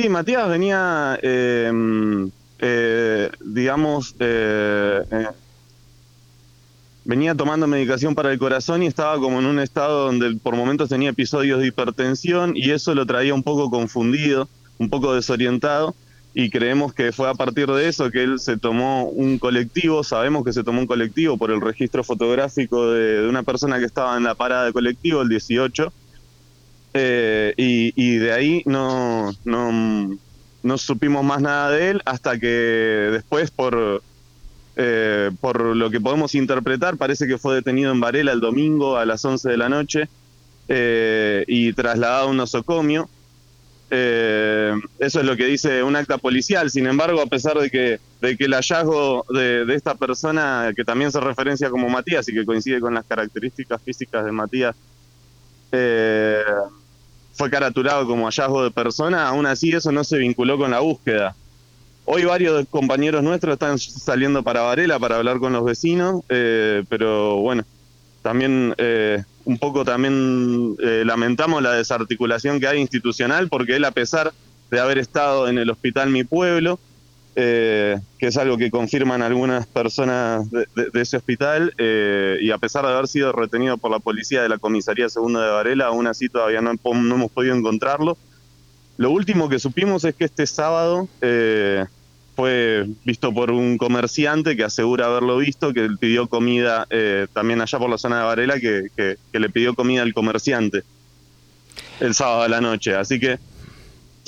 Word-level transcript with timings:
Sí, 0.00 0.08
Matías 0.08 0.48
venía, 0.48 1.18
eh, 1.20 1.72
eh, 2.60 3.30
digamos, 3.44 4.14
eh, 4.20 5.26
venía 7.04 7.34
tomando 7.34 7.66
medicación 7.66 8.14
para 8.14 8.30
el 8.30 8.38
corazón 8.38 8.84
y 8.84 8.86
estaba 8.86 9.18
como 9.18 9.40
en 9.40 9.46
un 9.46 9.58
estado 9.58 10.04
donde 10.04 10.36
por 10.36 10.54
momentos 10.54 10.88
tenía 10.88 11.10
episodios 11.10 11.58
de 11.58 11.66
hipertensión 11.66 12.56
y 12.56 12.70
eso 12.70 12.94
lo 12.94 13.06
traía 13.06 13.34
un 13.34 13.42
poco 13.42 13.70
confundido, 13.70 14.48
un 14.78 14.88
poco 14.88 15.16
desorientado 15.16 15.96
y 16.32 16.48
creemos 16.48 16.94
que 16.94 17.10
fue 17.10 17.28
a 17.28 17.34
partir 17.34 17.66
de 17.66 17.88
eso 17.88 18.12
que 18.12 18.22
él 18.22 18.38
se 18.38 18.56
tomó 18.56 19.08
un 19.08 19.40
colectivo, 19.40 20.04
sabemos 20.04 20.44
que 20.44 20.52
se 20.52 20.62
tomó 20.62 20.80
un 20.80 20.86
colectivo 20.86 21.36
por 21.36 21.50
el 21.50 21.60
registro 21.60 22.04
fotográfico 22.04 22.92
de, 22.92 23.28
una 23.28 23.42
persona 23.42 23.80
que 23.80 23.86
estaba 23.86 24.16
en 24.16 24.22
la 24.22 24.36
parada 24.36 24.66
de 24.66 24.72
colectivo, 24.72 25.22
el 25.22 25.28
18, 25.28 25.92
eh, 26.94 27.54
y, 27.56 28.16
de 28.16 28.32
ahí 28.32 28.62
no, 28.66 29.32
no, 29.44 30.16
no, 30.62 30.78
supimos 30.78 31.24
más 31.24 31.40
nada 31.40 31.70
de 31.70 31.90
él 31.90 32.02
hasta 32.04 32.38
que 32.38 32.46
después 32.46 33.50
por... 33.50 34.02
Eh, 34.80 35.32
por 35.40 35.60
lo 35.74 35.90
que 35.90 36.00
podemos 36.00 36.36
interpretar, 36.36 36.96
parece 36.96 37.26
que 37.26 37.36
fue 37.36 37.56
detenido 37.56 37.90
en 37.90 37.98
Varela 37.98 38.30
el 38.30 38.38
domingo 38.38 38.96
a 38.96 39.04
las 39.04 39.24
11 39.24 39.48
de 39.48 39.56
la 39.56 39.68
noche 39.68 40.08
eh, 40.68 41.44
y 41.48 41.72
trasladado 41.72 42.28
a 42.28 42.30
un 42.30 42.36
nosocomio. 42.36 43.08
Eh, 43.90 44.74
eso 44.98 45.20
es 45.20 45.26
lo 45.26 45.34
que 45.34 45.46
dice 45.46 45.82
un 45.82 45.96
acta 45.96 46.18
policial. 46.18 46.70
Sin 46.70 46.86
embargo, 46.86 47.22
a 47.22 47.26
pesar 47.26 47.58
de 47.58 47.70
que, 47.70 48.00
de 48.20 48.36
que 48.36 48.44
el 48.44 48.52
hallazgo 48.52 49.24
de, 49.30 49.64
esta 49.74 49.94
persona, 49.94 50.72
que 50.76 50.84
también 50.84 51.10
se 51.10 51.20
referencia 51.20 51.70
como 51.70 51.88
Matías 51.88 52.28
y 52.28 52.34
que 52.34 52.44
coincide 52.44 52.80
con 52.80 52.94
las 52.94 53.06
características 53.06 53.80
físicas 53.82 54.24
de 54.24 54.32
Matías, 54.32 54.76
eh, 55.72 56.42
fue 57.38 57.50
caraturado 57.50 58.04
como 58.06 58.26
hallazgo 58.26 58.64
de 58.64 58.72
persona, 58.72 59.28
aún 59.28 59.46
así 59.46 59.70
eso 59.70 59.92
no 59.92 60.02
se 60.02 60.18
vinculó 60.18 60.58
con 60.58 60.72
la 60.72 60.80
búsqueda. 60.80 61.36
Hoy 62.04 62.24
varios 62.24 62.66
compañeros 62.68 63.22
nuestros 63.22 63.52
están 63.52 63.78
saliendo 63.78 64.42
para 64.42 64.62
Varela 64.62 64.98
para 64.98 65.16
hablar 65.16 65.38
con 65.38 65.52
los 65.52 65.64
vecinos, 65.64 66.22
eh, 66.28 66.82
pero 66.88 67.36
bueno, 67.36 67.64
también 68.22 68.74
eh, 68.78 69.22
un 69.44 69.56
poco 69.56 69.84
también 69.84 70.74
eh, 70.82 71.04
lamentamos 71.06 71.62
la 71.62 71.74
desarticulación 71.74 72.58
que 72.58 72.66
hay 72.66 72.80
institucional 72.80 73.48
porque 73.48 73.76
él 73.76 73.84
a 73.84 73.92
pesar 73.92 74.32
de 74.70 74.80
haber 74.80 74.98
estado 74.98 75.48
en 75.48 75.58
el 75.58 75.70
hospital 75.70 76.10
Mi 76.10 76.24
Pueblo, 76.24 76.80
eh, 77.40 78.00
que 78.18 78.26
es 78.26 78.36
algo 78.36 78.58
que 78.58 78.70
confirman 78.70 79.22
algunas 79.22 79.66
personas 79.66 80.50
de, 80.50 80.66
ese 80.94 81.16
hospital, 81.16 81.72
y 81.78 82.50
a 82.50 82.58
pesar 82.58 82.84
de 82.84 82.92
haber 82.92 83.06
sido 83.06 83.32
retenido 83.32 83.78
por 83.78 83.90
la 83.90 84.00
policía 84.00 84.42
de 84.42 84.48
la 84.48 84.58
comisaría 84.58 85.08
segunda 85.08 85.44
de 85.44 85.50
Varela, 85.50 85.86
aún 85.86 86.06
así 86.06 86.28
todavía 86.28 86.60
no, 86.60 86.72
hemos 86.72 87.30
podido 87.30 87.54
encontrarlo. 87.54 88.18
Lo 88.96 89.12
último 89.12 89.48
que 89.48 89.60
supimos 89.60 90.04
es 90.04 90.16
que 90.16 90.24
este 90.24 90.46
sábado 90.46 91.08
fue 92.38 92.86
visto 93.04 93.34
por 93.34 93.50
un 93.50 93.78
comerciante 93.78 94.56
que 94.56 94.62
asegura 94.62 95.06
haberlo 95.06 95.38
visto, 95.38 95.74
que 95.74 95.88
pidió 95.98 96.28
comida 96.28 96.86
eh, 96.88 97.26
también 97.32 97.60
allá 97.60 97.80
por 97.80 97.90
la 97.90 97.98
zona 97.98 98.20
de 98.20 98.24
Varela, 98.26 98.60
que, 98.60 99.16
le 99.32 99.50
pidió 99.50 99.74
comida 99.74 100.02
al 100.02 100.14
comerciante 100.14 100.84
el 101.98 102.14
sábado 102.14 102.42
a 102.42 102.48
la 102.48 102.60
noche. 102.60 102.94
Así 102.94 103.18
que 103.18 103.40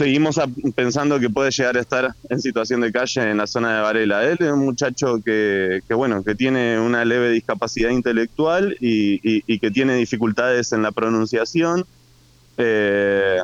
seguimos 0.01 0.41
pensando 0.75 1.21
que 1.21 1.29
puede 1.29 1.51
llegar 1.51 1.77
a 1.77 1.81
estar 1.81 2.15
en 2.31 2.41
situación 2.41 2.81
de 2.81 2.91
calle 2.91 3.33
en 3.33 3.37
la 3.37 3.47
zona 3.47 3.77
de 3.77 3.83
Varela. 3.83 4.25
Él 4.25 4.39
es 4.41 4.51
un 4.51 4.61
muchacho 4.61 5.21
que, 5.23 5.83
bueno, 5.91 6.25
que 6.25 6.35
tiene 6.35 6.81
una 6.81 7.05
leve 7.05 7.31
discapacidad 7.31 7.91
intelectual 7.91 8.75
y, 8.81 9.59
que 9.59 9.71
tiene 9.71 9.97
dificultades 9.97 10.73
en 10.73 10.81
la 10.81 10.91
pronunciación. 10.91 11.85
Eh, 12.57 13.43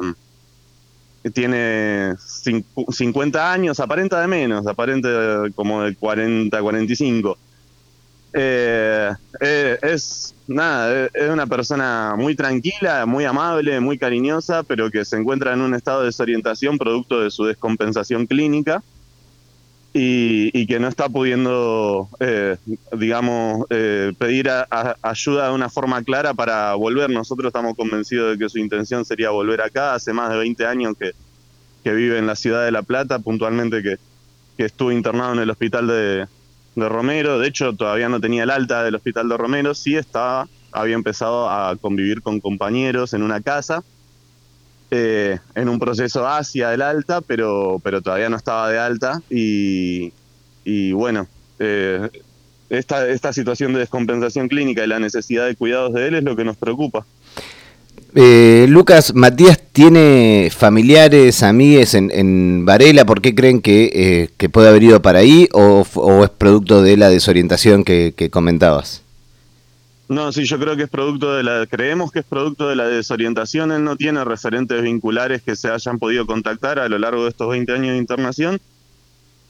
tiene 1.34 2.14
50 2.16 3.52
años, 3.52 3.78
aparenta 3.78 4.18
de 4.22 4.26
menos, 4.26 4.66
aparenta 4.66 5.10
como 5.54 5.82
de 5.82 5.94
40, 5.94 6.58
45. 6.58 7.38
Eh, 8.32 9.10
eh, 9.42 9.78
es 9.82 10.34
nada, 10.48 11.10
es 11.12 11.30
una 11.30 11.46
persona 11.46 12.14
muy 12.16 12.34
tranquila, 12.34 13.06
muy 13.06 13.24
amable, 13.24 13.80
muy 13.80 13.98
cariñosa, 13.98 14.62
pero 14.62 14.90
que 14.90 15.04
se 15.04 15.16
encuentra 15.16 15.52
en 15.52 15.60
un 15.60 15.74
estado 15.74 16.00
de 16.00 16.06
desorientación 16.06 16.78
producto 16.78 17.20
de 17.20 17.30
su 17.30 17.44
descompensación 17.44 18.26
clínica 18.26 18.82
y, 19.98 20.66
que 20.66 20.78
no 20.78 20.88
está 20.88 21.08
pudiendo, 21.08 22.08
eh, 22.20 22.56
digamos, 22.92 23.66
pedir 23.68 24.50
ayuda 25.00 25.48
de 25.48 25.54
una 25.54 25.70
forma 25.70 26.02
clara 26.02 26.34
para 26.34 26.74
volver. 26.74 27.08
Nosotros 27.08 27.46
estamos 27.46 27.74
convencidos 27.74 28.32
de 28.32 28.38
que 28.44 28.50
su 28.50 28.58
intención 28.58 29.06
sería 29.06 29.30
volver 29.30 29.62
acá. 29.62 29.94
Hace 29.94 30.12
más 30.12 30.30
de 30.30 30.36
20 30.36 30.66
años 30.66 30.94
que 30.98 31.14
vive 31.94 32.18
en 32.18 32.26
la 32.26 32.36
ciudad 32.36 32.64
de 32.64 32.72
La 32.72 32.82
Plata, 32.82 33.20
puntualmente 33.20 33.82
que, 33.82 33.96
estuvo 34.58 34.90
internado 34.90 35.34
en 35.34 35.38
el 35.38 35.50
hospital 35.50 35.86
de, 35.86 36.26
Romero. 36.76 37.38
De 37.38 37.48
hecho, 37.48 37.72
todavía 37.72 38.08
no 38.08 38.20
tenía 38.20 38.44
el 38.44 38.50
alta 38.50 38.84
del 38.84 38.94
hospital 38.94 39.28
de 39.28 39.36
Romero, 39.36 39.74
sí 39.74 39.96
estaba, 39.96 40.48
había 40.72 40.94
empezado 40.94 41.48
a 41.48 41.74
convivir 41.76 42.22
con 42.22 42.40
compañeros 42.40 43.14
en 43.14 43.22
una 43.22 43.40
casa. 43.40 43.82
Eh, 44.92 45.40
en 45.56 45.68
un 45.68 45.80
proceso 45.80 46.28
hacia 46.28 46.72
el 46.72 46.80
alta, 46.80 47.20
pero, 47.20 47.80
pero 47.82 48.02
todavía 48.02 48.28
no 48.28 48.36
estaba 48.36 48.70
de 48.70 48.78
alta 48.78 49.20
y, 49.28 50.12
bueno, 50.92 51.26
eh, 51.58 52.08
esta, 52.70 53.08
esta 53.08 53.32
situación 53.32 53.72
de 53.72 53.80
descompensación 53.80 54.46
clínica 54.46 54.84
y 54.84 54.86
la 54.86 55.00
necesidad 55.00 55.46
de 55.46 55.56
cuidados 55.56 55.92
de 55.92 56.06
él 56.06 56.14
es 56.14 56.22
lo 56.22 56.36
que 56.36 56.44
nos 56.44 56.56
preocupa. 56.56 57.04
Eh, 58.14 58.66
Lucas, 58.68 59.14
Matías 59.14 59.58
tiene 59.76 60.48
familiares, 60.56 61.42
amigues 61.42 61.92
en, 61.92 62.64
Varela, 62.64 63.04
¿por 63.04 63.20
qué 63.20 63.34
creen 63.34 63.60
que, 63.60 64.30
eh, 64.38 64.48
puede 64.48 64.70
haber 64.70 64.82
ido 64.82 65.02
para 65.02 65.18
ahí 65.18 65.50
o, 65.52 65.84
es 66.24 66.30
producto 66.30 66.80
de 66.80 66.96
la 66.96 67.10
desorientación 67.10 67.84
que, 67.84 68.30
comentabas? 68.32 69.02
No, 70.08 70.32
sí, 70.32 70.46
yo 70.46 70.58
creo 70.58 70.78
que 70.78 70.84
es 70.84 70.88
producto 70.88 71.34
de 71.34 71.42
la, 71.42 71.66
creemos 71.66 72.10
que 72.10 72.20
es 72.20 72.24
producto 72.24 72.70
de 72.70 72.76
la 72.76 72.88
desorientación, 72.88 73.70
él 73.70 73.84
no 73.84 73.96
tiene 73.96 74.24
referentes 74.24 74.80
vinculares 74.80 75.42
que 75.42 75.54
se 75.56 75.68
hayan 75.68 75.98
podido 75.98 76.24
contactar 76.24 76.78
a 76.78 76.88
lo 76.88 76.98
largo 76.98 77.24
de 77.24 77.28
estos 77.28 77.50
20 77.50 77.70
años 77.70 77.92
de 77.92 77.98
internación 77.98 78.58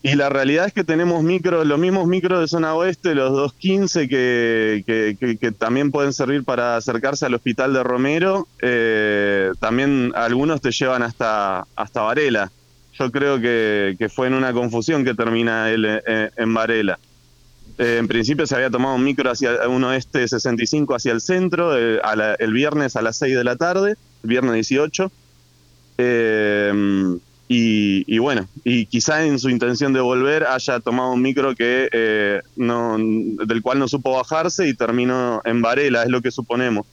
y 0.06 0.14
la 0.14 0.28
realidad 0.28 0.66
es 0.66 0.72
que 0.72 0.84
tenemos 0.84 1.24
micros, 1.24 1.66
los 1.66 1.80
mismos 1.80 2.06
micros 2.06 2.40
de 2.40 2.46
zona 2.46 2.76
oeste, 2.76 3.16
los 3.16 3.32
215, 3.32 4.08
que, 4.08 5.16
que, 5.40 5.50
también 5.50 5.90
pueden 5.90 6.12
servir 6.12 6.44
para 6.44 6.76
acercarse 6.76 7.26
al 7.26 7.34
hospital 7.34 7.72
de 7.72 7.82
Romero. 7.82 8.46
Eh, 8.62 9.50
también 9.58 10.12
algunos 10.14 10.60
te 10.60 10.70
llevan 10.70 11.02
hasta, 11.02 11.66
hasta 11.74 12.02
Varela. 12.02 12.52
Yo 12.96 13.10
creo 13.10 13.40
que, 13.40 14.08
fue 14.14 14.28
en 14.28 14.34
una 14.34 14.52
confusión 14.52 15.04
que 15.04 15.14
termina 15.14 15.70
él 15.70 15.84
eh, 15.84 16.30
en 16.36 16.54
Varela. 16.54 17.00
Eh, 17.76 17.96
en 17.98 18.06
principio 18.06 18.46
se 18.46 18.54
había 18.54 18.70
tomado 18.70 18.94
un 18.94 19.02
micro 19.02 19.28
hacia 19.28 19.68
un 19.68 19.82
oeste 19.82 20.28
65 20.28 20.94
hacia 20.94 21.10
el 21.10 21.20
centro, 21.20 21.76
el 21.76 22.52
viernes 22.52 22.94
a 22.94 23.02
las 23.02 23.16
6 23.16 23.36
de 23.36 23.42
la 23.42 23.56
tarde, 23.56 23.96
viernes 24.22 24.54
18. 24.54 25.10
Eh, 25.98 27.18
y, 27.48 28.18
bueno, 28.18 28.48
y 28.64 28.86
quizá 28.86 29.24
en 29.24 29.38
su 29.38 29.48
intención 29.50 29.92
de 29.92 30.00
volver 30.00 30.44
haya 30.44 30.80
tomado 30.80 31.12
un 31.12 31.22
micro 31.22 31.54
que 31.54 31.88
eh, 31.92 32.40
no, 32.56 32.96
del 32.98 33.62
cual 33.62 33.78
no 33.78 33.86
supo 33.86 34.12
bajarse 34.12 34.66
y 34.66 34.74
terminó 34.74 35.40
en 35.44 35.62
Varela, 35.62 36.02
es 36.02 36.08
lo 36.08 36.20
que 36.20 36.32
suponemos. 36.32 36.86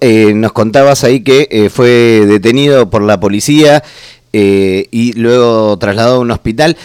Eh, 0.00 0.32
nos 0.34 0.52
contabas 0.52 1.02
ahí 1.02 1.24
que 1.24 1.48
eh, 1.50 1.68
fue 1.70 1.88
detenido 2.26 2.88
por 2.88 3.02
la 3.02 3.18
policía 3.18 3.82
y 4.32 5.12
luego 5.12 5.78
trasladado 5.78 6.16
a 6.16 6.20
un 6.20 6.32
hospital 6.32 6.76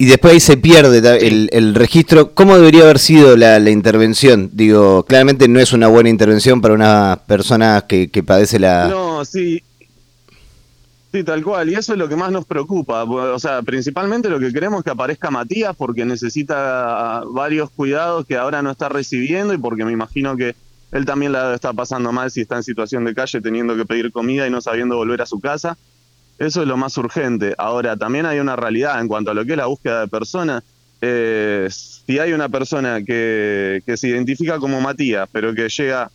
y 0.00 0.06
después 0.06 0.32
ahí 0.32 0.40
se 0.40 0.56
pierde 0.56 0.98
el, 1.26 1.74
registro. 1.74 2.32
¿Cómo 2.32 2.56
debería 2.56 2.84
haber 2.84 2.98
sido 2.98 3.36
la, 3.36 3.58
intervención? 3.68 4.48
Digo, 4.54 5.04
claramente 5.04 5.46
no 5.46 5.60
es 5.60 5.74
una 5.74 5.88
buena 5.88 6.08
intervención 6.08 6.62
para 6.62 6.72
una 6.72 7.20
persona 7.26 7.84
que, 7.86 8.08
que 8.10 8.22
padece 8.22 8.58
la... 8.58 8.88
No, 8.88 9.22
sí, 9.26 9.62
Sí, 11.12 11.24
tal 11.24 11.42
cual, 11.42 11.68
y 11.68 11.74
eso 11.74 11.92
es 11.92 11.98
lo 11.98 12.08
que 12.08 12.14
más 12.14 12.30
nos 12.30 12.44
preocupa. 12.44 13.02
O 13.02 13.38
sea, 13.40 13.62
principalmente 13.62 14.28
lo 14.28 14.38
que 14.38 14.52
queremos 14.52 14.78
es 14.78 14.84
que 14.84 14.90
aparezca 14.90 15.30
Matías 15.30 15.74
porque 15.76 16.04
necesita 16.04 17.22
varios 17.32 17.70
cuidados 17.70 18.26
que 18.26 18.36
ahora 18.36 18.62
no 18.62 18.70
está 18.70 18.88
recibiendo 18.88 19.52
y 19.52 19.58
porque 19.58 19.84
me 19.84 19.90
imagino 19.90 20.36
que 20.36 20.54
él 20.92 21.04
también 21.04 21.32
la 21.32 21.54
está 21.54 21.72
pasando 21.72 22.12
mal 22.12 22.30
si 22.30 22.42
está 22.42 22.56
en 22.56 22.62
situación 22.62 23.04
de 23.04 23.14
calle 23.14 23.40
teniendo 23.40 23.76
que 23.76 23.84
pedir 23.84 24.12
comida 24.12 24.46
y 24.46 24.50
no 24.50 24.60
sabiendo 24.60 24.96
volver 24.96 25.20
a 25.22 25.26
su 25.26 25.40
casa. 25.40 25.76
Eso 26.38 26.62
es 26.62 26.68
lo 26.68 26.76
más 26.76 26.96
urgente. 26.96 27.54
Ahora, 27.58 27.96
también 27.96 28.24
hay 28.24 28.38
una 28.38 28.54
realidad 28.54 29.00
en 29.00 29.08
cuanto 29.08 29.32
a 29.32 29.34
lo 29.34 29.44
que 29.44 29.52
es 29.52 29.58
la 29.58 29.66
búsqueda 29.66 30.02
de 30.02 30.08
personas. 30.08 30.62
Eh, 31.02 31.68
si 31.70 32.18
hay 32.18 32.32
una 32.32 32.48
persona 32.48 33.02
que, 33.02 33.82
que, 33.84 33.96
se 33.96 34.08
identifica 34.08 34.58
como 34.58 34.80
Matías, 34.80 35.28
pero 35.32 35.54
que 35.54 35.68
llega 35.68 36.10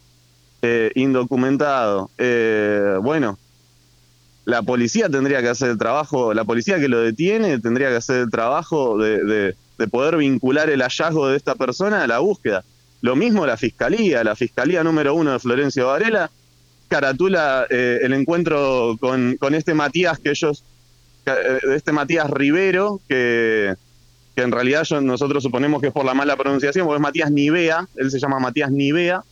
eh, 0.62 0.92
indocumentado, 0.96 2.10
eh, 2.18 2.98
bueno, 3.02 3.38
la 4.46 4.62
policía 4.62 5.10
tendría 5.10 5.42
que 5.42 5.50
hacer 5.50 5.72
el 5.72 5.78
trabajo, 5.78 6.34
la 6.34 6.44
policía 6.44 6.80
que 6.80 6.88
lo 6.88 7.02
detiene 7.02 7.60
tendría 7.60 7.90
que 7.90 7.96
hacer 7.96 8.18
el 8.18 8.30
trabajo 8.30 8.98
de, 8.98 9.56
poder 9.92 10.18
vincular 10.18 10.70
el 10.70 10.82
hallazgo 10.82 11.28
de 11.28 11.38
esta 11.38 11.56
persona 11.56 12.04
a 12.04 12.08
la 12.08 12.20
búsqueda. 12.20 12.64
Lo 13.02 13.16
mismo 13.16 13.46
la 13.46 13.58
fiscalía, 13.58 14.24
la 14.24 14.36
fiscalía 14.36 14.84
número 14.84 15.16
uno 15.16 15.34
de 15.34 15.40
Florencio 15.40 15.88
Varela 15.88 16.30
caratula 16.88 17.66
eh, 17.70 18.00
el 18.04 18.14
encuentro 18.14 18.98
con, 19.00 19.38
este 19.56 19.74
Matías 19.74 20.20
que 20.20 20.30
ellos, 20.30 20.64
eh, 21.26 21.60
este 21.76 21.92
Matías 21.92 22.30
Rivero, 22.30 23.02
que, 23.10 23.74
que 24.36 24.42
en 24.44 24.52
realidad 24.52 24.88
nosotros 25.02 25.42
suponemos 25.42 25.82
que 25.82 25.88
es 25.88 25.94
por 25.94 26.06
la 26.06 26.14
mala 26.14 26.38
pronunciación, 26.38 26.86
porque 26.86 26.98
es 26.98 27.02
Matías 27.02 27.32
Nivea, 27.32 27.88
él 27.96 28.12
se 28.12 28.20
llama 28.20 28.40
Matías 28.40 28.72
Nivea. 28.72 29.24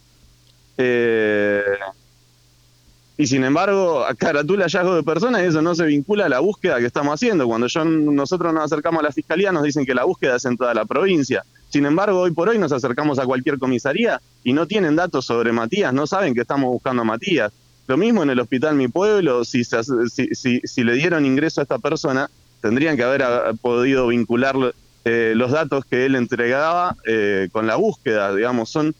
Eh, 0.77 1.61
y 3.15 3.27
sin 3.27 3.43
embargo, 3.43 4.05
caratula 4.17 4.65
hallazgo 4.65 4.95
de 4.95 5.03
personas 5.03 5.43
eso 5.43 5.61
no 5.61 5.75
se 5.75 5.85
vincula 5.85 6.25
a 6.25 6.29
la 6.29 6.39
búsqueda 6.39 6.79
que 6.79 6.87
estamos 6.87 7.13
haciendo. 7.13 7.47
Cuando 7.47 7.67
yo, 7.67 7.85
nosotros 7.85 8.51
nos 8.53 8.63
acercamos 8.63 9.01
a 9.01 9.03
la 9.03 9.11
fiscalía 9.11 9.51
nos 9.51 9.63
dicen 9.63 9.85
que 9.85 9.93
la 9.93 10.03
búsqueda 10.03 10.37
es 10.37 10.45
en 10.45 10.57
toda 10.57 10.73
la 10.73 10.85
provincia. 10.85 11.43
Sin 11.69 11.85
embargo, 11.85 12.21
hoy 12.21 12.31
por 12.31 12.49
hoy 12.49 12.57
nos 12.57 12.71
acercamos 12.71 13.19
a 13.19 13.25
cualquier 13.25 13.59
comisaría 13.59 14.19
y 14.43 14.53
no 14.53 14.65
tienen 14.65 14.95
datos 14.95 15.25
sobre 15.25 15.51
Matías, 15.51 15.93
no 15.93 16.07
saben 16.07 16.33
que 16.33 16.41
estamos 16.41 16.71
buscando 16.71 17.03
a 17.03 17.05
Matías. 17.05 17.51
Lo 17.85 17.97
mismo 17.97 18.23
en 18.23 18.31
el 18.31 18.39
hospital 18.39 18.75
Mi 18.75 18.87
Pueblo, 18.87 19.45
si, 19.45 19.63
si, 19.63 20.83
le 20.83 20.93
dieron 20.93 21.25
ingreso 21.25 21.61
a 21.61 21.63
esta 21.63 21.79
persona, 21.79 22.29
tendrían 22.61 22.95
que 22.95 23.03
haber 23.03 23.23
ah, 23.23 23.53
podido 23.61 24.07
vincular 24.07 24.55
eh, 25.05 25.33
los 25.35 25.51
datos 25.51 25.85
que 25.85 26.05
él 26.05 26.15
entregaba 26.15 26.95
eh, 27.05 27.49
con 27.51 27.67
la 27.67 27.75
búsqueda, 27.75 28.33
digamos, 28.33 28.69
son 28.69 28.95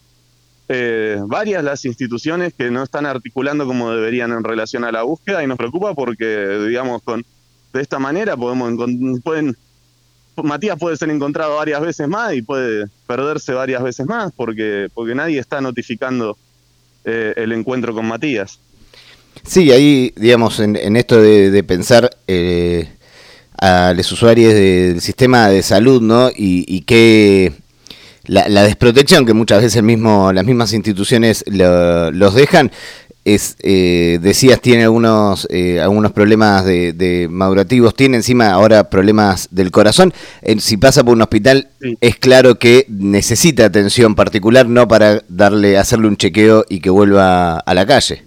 eh, 0.69 1.19
varias 1.25 1.63
las 1.63 1.83
instituciones 1.85 2.53
que 2.53 2.71
no 2.71 2.83
están 2.83 3.05
articulando 3.05 3.65
como 3.65 3.91
deberían 3.91 4.31
en 4.31 4.43
relación 4.43 4.83
a 4.83 4.91
la 4.91 5.03
búsqueda 5.03 5.43
y 5.43 5.47
nos 5.47 5.57
preocupa 5.57 5.93
porque, 5.93 6.59
digamos, 6.67 7.01
con 7.03 7.25
de 7.73 7.81
esta 7.81 7.99
manera 7.99 8.37
podemos 8.37 8.71
pueden 9.23 9.57
Matías 10.41 10.77
puede 10.79 10.97
ser 10.97 11.09
encontrado 11.09 11.57
varias 11.57 11.81
veces 11.81 12.07
más 12.07 12.33
y 12.33 12.41
puede 12.41 12.87
perderse 13.05 13.53
varias 13.53 13.83
veces 13.83 14.07
más 14.07 14.31
porque, 14.35 14.87
porque 14.93 15.13
nadie 15.13 15.39
está 15.39 15.61
notificando 15.61 16.37
eh, 17.05 17.33
el 17.35 17.51
encuentro 17.51 17.93
con 17.93 18.07
Matías. 18.07 18.59
Sí, 19.43 19.71
ahí, 19.71 20.13
digamos, 20.15 20.59
en, 20.59 20.95
esto 20.95 21.21
de, 21.21 21.63
pensar 21.63 22.09
eh, 22.27 22.89
a 23.59 23.93
los 23.95 24.11
usuarios 24.11 24.53
del 24.53 25.01
sistema 25.01 25.49
de 25.49 25.61
salud, 25.63 26.01
¿no? 26.01 26.29
Y, 26.29 26.65
y 26.67 26.81
que 26.81 27.51
la, 28.25 28.63
desprotección 28.63 29.25
que 29.25 29.33
muchas 29.33 29.61
veces 29.61 29.83
mismo 29.83 30.31
las 30.31 30.45
mismas 30.45 30.73
instituciones 30.73 31.43
los 31.47 32.35
dejan, 32.35 32.71
es, 33.25 33.55
eh, 33.59 34.19
decías, 34.21 34.59
tiene 34.59 34.83
algunos, 34.83 35.47
eh, 35.49 35.79
algunos 35.79 36.11
problemas 36.11 36.65
de, 36.65 36.91
de, 36.93 37.27
madurativos, 37.29 37.95
tiene 37.95 38.17
encima 38.17 38.51
ahora 38.51 38.89
problemas 38.89 39.47
del 39.51 39.71
corazón. 39.71 40.13
si 40.59 40.77
pasa 40.77 41.03
por 41.03 41.13
un 41.13 41.21
hospital, 41.21 41.69
es 42.01 42.17
claro 42.17 42.59
que 42.59 42.85
necesita 42.89 43.65
atención 43.65 44.15
particular, 44.15 44.67
no 44.67 44.87
para 44.87 45.21
darle, 45.29 45.77
hacerle 45.77 46.07
un 46.07 46.17
chequeo 46.17 46.65
y 46.69 46.79
que 46.79 46.89
vuelva 46.89 47.59
a 47.59 47.73
la 47.73 47.85
calle. 47.85 48.23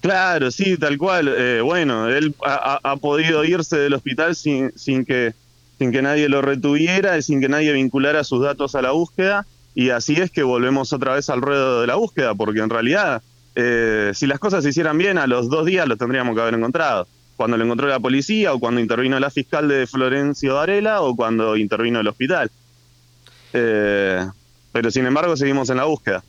Claro, 0.00 0.50
sí, 0.50 0.76
tal 0.76 0.98
cual. 0.98 1.34
Eh, 1.36 1.60
bueno, 1.62 2.08
él 2.08 2.34
ha, 2.44 2.78
ha, 2.82 2.96
podido 2.96 3.44
irse 3.44 3.76
del 3.76 3.94
hospital 3.94 4.36
sin, 4.36 4.70
sin, 4.76 5.04
que, 5.04 5.32
sin 5.78 5.92
que 5.92 6.02
nadie 6.02 6.28
lo 6.28 6.42
retuviera, 6.42 7.20
sin 7.22 7.40
que 7.40 7.48
nadie 7.48 7.72
vinculara 7.72 8.24
sus 8.24 8.42
datos 8.42 8.74
a 8.74 8.82
la 8.82 8.92
búsqueda 8.92 9.46
y 9.76 9.90
así 9.90 10.14
es 10.14 10.30
que 10.30 10.42
volvemos 10.42 10.94
otra 10.94 11.14
vez 11.14 11.28
al 11.28 11.42
ruedo 11.42 11.82
de 11.82 11.86
la 11.86 11.96
búsqueda, 11.96 12.34
porque 12.34 12.60
en 12.60 12.70
realidad, 12.70 13.22
eh, 13.54 14.10
si 14.14 14.26
las 14.26 14.38
cosas 14.38 14.64
se 14.64 14.70
hicieran 14.70 14.96
bien, 14.96 15.18
a 15.18 15.26
los 15.26 15.50
dos 15.50 15.66
días 15.66 15.86
lo 15.86 15.98
tendríamos 15.98 16.34
que 16.34 16.40
haber 16.40 16.54
encontrado. 16.54 17.06
Cuando 17.36 17.58
lo 17.58 17.64
encontró 17.64 17.86
la 17.86 18.00
policía, 18.00 18.54
o 18.54 18.58
cuando 18.58 18.80
intervino 18.80 19.20
la 19.20 19.28
fiscal 19.28 19.68
de 19.68 19.86
Florencio 19.86 20.54
Varela, 20.54 21.02
o 21.02 21.14
cuando 21.14 21.58
intervino 21.58 22.00
el 22.00 22.08
hospital. 22.08 22.50
Eh, 23.52 24.26
pero 24.72 24.90
sin 24.90 25.04
embargo, 25.04 25.36
seguimos 25.36 25.68
en 25.68 25.76
la 25.76 25.84
búsqueda. 25.84 26.24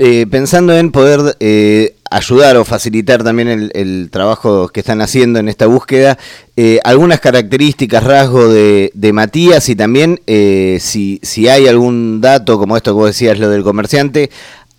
Eh, 0.00 0.28
pensando 0.30 0.78
en 0.78 0.92
poder 0.92 1.36
eh, 1.40 1.96
ayudar 2.08 2.56
o 2.56 2.64
facilitar 2.64 3.24
también 3.24 3.68
el, 3.74 4.10
trabajo 4.12 4.68
que 4.68 4.78
están 4.78 5.00
haciendo 5.00 5.40
en 5.40 5.48
esta 5.48 5.66
búsqueda, 5.66 6.16
eh, 6.56 6.78
algunas 6.84 7.18
características, 7.18 8.04
rasgos 8.04 8.52
de, 8.52 9.10
Matías 9.12 9.68
y 9.68 9.74
también 9.74 10.20
si, 10.26 11.18
si 11.22 11.48
hay 11.48 11.66
algún 11.66 12.20
dato, 12.20 12.58
como 12.58 12.76
esto 12.76 12.92
que 12.92 13.00
vos 13.00 13.06
decías, 13.08 13.40
lo 13.40 13.48
del 13.48 13.64
comerciante, 13.64 14.30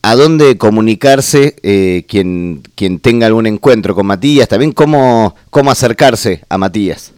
a 0.01 0.15
dónde 0.15 0.57
comunicarse 0.57 1.55
quien, 2.07 2.63
quien 2.75 2.99
tenga 2.99 3.27
algún 3.27 3.45
encuentro 3.45 3.93
con 3.93 4.05
Matías, 4.05 4.47
también 4.47 4.71
cómo, 4.71 5.35
cómo 5.49 5.69
acercarse 5.69 6.45
a 6.47 6.57
Matías. 6.57 7.11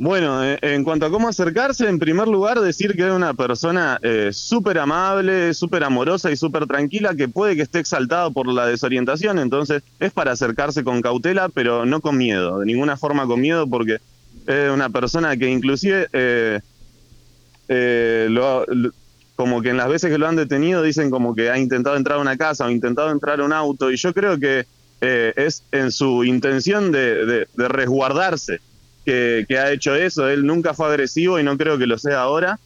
Bueno, 0.00 0.42
eh, 0.42 0.58
en 0.62 0.82
cuanto 0.82 1.04
a 1.04 1.10
cómo 1.10 1.28
acercarse, 1.28 1.86
en 1.86 1.98
primer 1.98 2.26
lugar 2.26 2.58
decir 2.58 2.96
que 2.96 3.06
es 3.06 3.12
una 3.12 3.34
persona 3.34 3.98
eh, 4.00 4.30
súper 4.32 4.78
amable, 4.78 5.52
súper 5.52 5.84
amorosa 5.84 6.30
y 6.30 6.38
súper 6.38 6.66
tranquila, 6.66 7.14
que 7.14 7.28
puede 7.28 7.54
que 7.54 7.60
esté 7.60 7.80
exaltado 7.80 8.32
por 8.32 8.46
la 8.46 8.64
desorientación, 8.64 9.38
entonces 9.38 9.82
es 9.98 10.10
para 10.10 10.32
acercarse 10.32 10.84
con 10.84 11.02
cautela, 11.02 11.50
pero 11.50 11.84
no 11.84 12.00
con 12.00 12.16
miedo, 12.16 12.60
de 12.60 12.64
ninguna 12.64 12.96
forma 12.96 13.26
con 13.26 13.42
miedo, 13.42 13.66
porque 13.66 13.98
es 14.46 14.70
una 14.72 14.88
persona 14.88 15.36
que 15.36 15.50
inclusive, 15.50 16.08
eh, 16.14 16.60
como 19.36 19.60
que 19.60 19.68
en 19.68 19.76
las 19.76 19.88
veces 19.90 20.10
que 20.10 20.16
lo 20.16 20.28
han 20.28 20.36
detenido 20.36 20.82
dicen 20.82 21.10
como 21.10 21.34
que 21.34 21.50
ha 21.50 21.58
intentado 21.58 21.98
entrar 21.98 22.16
a 22.16 22.22
una 22.22 22.38
casa 22.38 22.64
o 22.64 22.70
intentado 22.70 23.10
entrar 23.10 23.38
a 23.38 23.44
un 23.44 23.52
auto, 23.52 23.92
y 23.92 23.98
yo 23.98 24.14
creo 24.14 24.38
que 24.38 24.64
es 25.02 25.62
en 25.72 25.92
su 25.92 26.24
intención 26.24 26.90
de 26.90 27.46
resguardarse 27.54 28.60
que, 29.04 29.46
ha 29.58 29.70
hecho 29.72 29.94
eso. 29.94 30.28
Él 30.28 30.46
nunca 30.46 30.74
fue 30.74 30.88
agresivo 30.88 31.38
y 31.38 31.42
no 31.42 31.56
creo 31.56 31.78
que 31.78 31.86
lo 31.86 31.98
sea 31.98 32.22
ahora. 32.22 32.58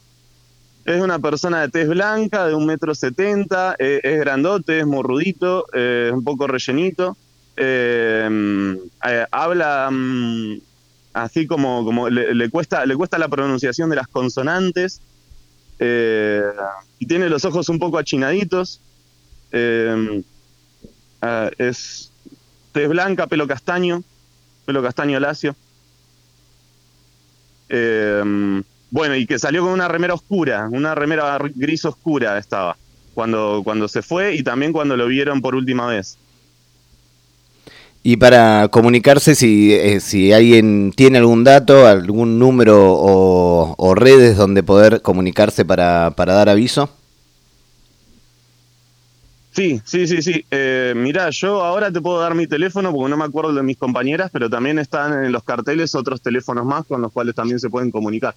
Es 0.84 1.00
una 1.00 1.18
persona 1.18 1.62
de 1.62 1.68
tez 1.68 1.88
blanca, 1.88 2.46
de 2.46 2.54
un 2.54 2.66
metro 2.66 2.94
setenta, 2.94 3.74
eh, 3.78 4.00
es 4.02 4.20
grandote, 4.20 4.80
es 4.80 4.86
morrudito, 4.86 5.66
eh, 5.72 6.06
es 6.08 6.12
un 6.12 6.24
poco 6.24 6.46
rellenito. 6.46 7.16
Eh, 7.56 8.76
habla 9.30 9.88
mm, 9.90 10.58
así 11.14 11.46
como, 11.46 11.84
como 11.84 12.10
le, 12.10 12.50
cuesta, 12.50 12.84
le 12.84 12.96
cuesta 12.96 13.18
la 13.18 13.28
pronunciación 13.28 13.88
de 13.90 13.96
las 13.96 14.08
consonantes. 14.08 15.00
y 15.78 17.06
tiene 17.06 17.28
los 17.28 17.44
ojos 17.44 17.68
un 17.68 17.78
poco 17.78 17.98
achinaditos. 17.98 18.80
Ah, 21.26 21.50
es 21.56 22.12
tez 22.72 22.86
blanca, 22.86 23.26
pelo 23.26 23.46
castaño, 23.46 24.02
pelo 24.66 24.82
castaño 24.82 25.18
lacio. 25.18 25.56
Eh, 27.68 28.62
bueno, 28.90 29.16
y 29.16 29.26
que 29.26 29.38
salió 29.38 29.62
con 29.62 29.72
una 29.72 29.88
remera 29.88 30.14
oscura, 30.14 30.68
una 30.70 30.94
remera 30.94 31.38
gris 31.56 31.84
oscura 31.84 32.38
estaba, 32.38 32.76
cuando, 33.12 33.62
cuando 33.64 33.88
se 33.88 34.02
fue 34.02 34.34
y 34.36 34.42
también 34.42 34.72
cuando 34.72 34.96
lo 34.96 35.08
vieron 35.08 35.40
por 35.40 35.56
última 35.56 35.86
vez. 35.86 36.16
Y 38.04 38.18
para 38.18 38.68
comunicarse, 38.68 39.34
si, 39.34 39.72
eh, 39.72 39.98
si 39.98 40.32
alguien 40.32 40.92
tiene 40.94 41.18
algún 41.18 41.42
dato, 41.42 41.88
algún 41.88 42.38
número 42.38 42.76
o, 42.78 43.94
redes 43.96 44.36
donde 44.36 44.62
poder 44.62 45.00
comunicarse 45.02 45.64
para, 45.64 46.12
para 46.14 46.34
dar 46.34 46.48
aviso. 46.48 46.90
Sí, 49.54 49.80
sí, 49.84 50.08
sí, 50.08 50.20
sí. 50.20 50.44
Eh, 50.50 50.94
mirá, 50.96 51.30
yo 51.30 51.62
ahora 51.62 51.92
te 51.92 52.00
puedo 52.00 52.18
dar 52.18 52.34
mi 52.34 52.48
teléfono 52.48 52.92
porque 52.92 53.08
no 53.08 53.16
me 53.16 53.24
acuerdo 53.24 53.54
de 53.54 53.62
mis 53.62 53.76
compañeras, 53.76 54.30
pero 54.32 54.50
también 54.50 54.80
están 54.80 55.24
en 55.24 55.30
los 55.30 55.44
carteles 55.44 55.94
otros 55.94 56.20
teléfonos 56.20 56.66
más 56.66 56.84
con 56.86 57.00
los 57.00 57.12
cuales 57.12 57.36
también 57.36 57.60
se 57.60 57.70
pueden 57.70 57.92
comunicar. 57.92 58.34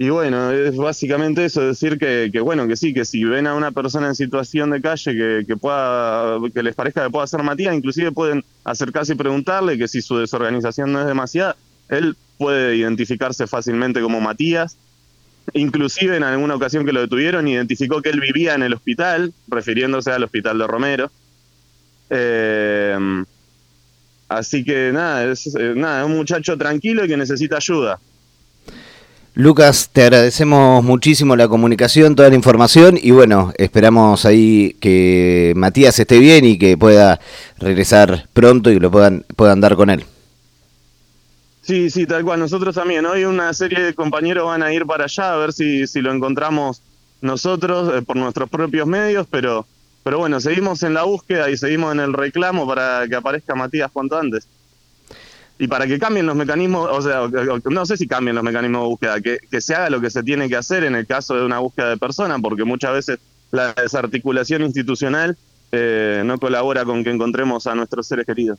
Y 0.00 0.10
bueno, 0.10 0.52
es 0.52 0.76
básicamente 0.76 1.44
eso, 1.44 1.60
decir 1.60 1.98
que, 1.98 2.30
bueno, 2.38 2.68
que 2.68 2.76
sí, 2.76 2.94
que 2.94 3.04
si 3.04 3.24
ven 3.24 3.48
a 3.48 3.56
una 3.56 3.72
persona 3.72 4.06
en 4.06 4.14
situación 4.14 4.70
de 4.70 4.80
calle 4.80 5.44
que, 5.44 5.56
pueda, 5.56 6.38
que 6.54 6.62
les 6.62 6.76
parezca 6.76 7.02
que 7.02 7.10
pueda 7.10 7.26
ser 7.26 7.42
Matías, 7.42 7.74
inclusive 7.74 8.12
pueden 8.12 8.44
acercarse 8.62 9.14
y 9.14 9.16
preguntarle 9.16 9.76
que 9.76 9.88
si 9.88 10.00
su 10.00 10.16
desorganización 10.16 10.92
no 10.92 11.00
es 11.00 11.06
demasiada, 11.08 11.56
él 11.88 12.16
puede 12.36 12.76
identificarse 12.76 13.48
fácilmente 13.48 14.00
como 14.00 14.20
Matías. 14.20 14.76
Inclusive 15.52 16.16
en 16.16 16.22
alguna 16.22 16.54
ocasión 16.54 16.86
que 16.86 16.92
lo 16.92 17.00
detuvieron, 17.00 17.48
identificó 17.48 18.00
que 18.00 18.10
él 18.10 18.20
vivía 18.20 18.54
en 18.54 18.62
el 18.62 18.74
hospital, 18.74 19.32
refiriéndose 19.48 20.12
al 20.12 20.22
hospital 20.22 20.58
de 20.58 20.66
Romero. 20.68 21.10
Eh, 22.08 23.24
así 24.28 24.62
que 24.62 24.92
nada, 24.92 25.24
es, 25.24 25.52
eh, 25.56 25.72
nada, 25.74 26.02
es 26.02 26.06
un 26.06 26.16
muchacho 26.16 26.56
tranquilo 26.56 27.04
y 27.04 27.08
que 27.08 27.16
necesita 27.16 27.56
ayuda. 27.56 27.98
Lucas, 29.38 29.90
te 29.92 30.02
agradecemos 30.02 30.82
muchísimo 30.82 31.36
la 31.36 31.46
comunicación, 31.46 32.16
toda 32.16 32.28
la 32.28 32.34
información 32.34 32.98
y 33.00 33.12
bueno, 33.12 33.52
esperamos 33.56 34.24
ahí 34.24 34.74
que 34.80 35.52
Matías 35.54 35.96
esté 35.96 36.18
bien 36.18 36.44
y 36.44 36.58
que 36.58 36.76
pueda 36.76 37.20
regresar 37.56 38.26
pronto 38.32 38.68
y 38.72 38.80
lo 38.80 38.90
puedan, 38.90 39.24
puedan 39.36 39.60
dar 39.60 39.76
con 39.76 39.90
él. 39.90 40.04
Sí, 41.62 41.88
sí, 41.88 42.04
tal 42.04 42.24
cual. 42.24 42.40
Nosotros 42.40 42.74
también. 42.74 43.06
Hoy 43.06 43.26
una 43.26 43.54
serie 43.54 43.80
de 43.80 43.94
compañeros 43.94 44.44
van 44.44 44.64
a 44.64 44.72
ir 44.72 44.84
para 44.86 45.04
allá 45.04 45.32
a 45.32 45.36
ver 45.36 45.52
si, 45.52 45.86
si 45.86 46.00
lo 46.00 46.12
encontramos 46.12 46.82
nosotros 47.20 47.94
eh, 47.94 48.02
por 48.02 48.16
nuestros 48.16 48.50
propios 48.50 48.88
medios, 48.88 49.28
pero, 49.30 49.68
pero 50.02 50.18
bueno, 50.18 50.40
seguimos 50.40 50.82
en 50.82 50.94
la 50.94 51.04
búsqueda 51.04 51.48
y 51.48 51.56
seguimos 51.56 51.94
en 51.94 52.00
el 52.00 52.12
reclamo 52.12 52.66
para 52.66 53.06
que 53.06 53.14
aparezca 53.14 53.54
Matías 53.54 53.92
cuanto 53.92 54.18
antes. 54.18 54.48
Y 55.58 55.66
para 55.66 55.86
que 55.86 55.98
cambien 55.98 56.26
los 56.26 56.36
mecanismos, 56.36 56.88
o 56.90 57.02
sea, 57.02 57.22
no 57.64 57.86
sé 57.86 57.96
si 57.96 58.06
cambien 58.06 58.36
los 58.36 58.44
mecanismos 58.44 58.82
de 58.82 58.88
búsqueda, 58.88 59.20
que, 59.20 59.38
que 59.50 59.60
se 59.60 59.74
haga 59.74 59.90
lo 59.90 60.00
que 60.00 60.10
se 60.10 60.22
tiene 60.22 60.48
que 60.48 60.56
hacer 60.56 60.84
en 60.84 60.94
el 60.94 61.06
caso 61.06 61.34
de 61.34 61.44
una 61.44 61.58
búsqueda 61.58 61.90
de 61.90 61.96
persona, 61.96 62.38
porque 62.38 62.64
muchas 62.64 62.92
veces 62.92 63.18
la 63.50 63.72
desarticulación 63.72 64.62
institucional 64.62 65.36
eh, 65.70 66.22
no 66.24 66.38
colabora 66.38 66.84
con 66.84 67.04
que 67.04 67.10
encontremos 67.10 67.66
a 67.66 67.74
nuestros 67.74 68.06
seres 68.06 68.24
queridos. 68.24 68.58